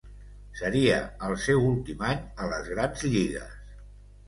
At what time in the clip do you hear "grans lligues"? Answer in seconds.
2.73-3.65